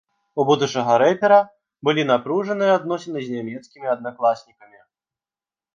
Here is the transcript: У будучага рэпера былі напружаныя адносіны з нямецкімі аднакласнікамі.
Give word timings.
У 0.43 0.45
будучага 0.49 0.95
рэпера 1.03 1.37
былі 1.89 2.07
напружаныя 2.13 2.71
адносіны 2.79 3.19
з 3.27 3.35
нямецкімі 3.37 3.87
аднакласнікамі. 3.95 4.79